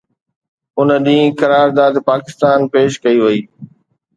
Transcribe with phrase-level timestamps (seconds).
[0.79, 3.39] ان ڏينهن قرارداد پاڪستان پيش ڪئي وئي